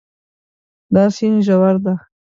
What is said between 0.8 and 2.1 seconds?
دا سیند ژور ده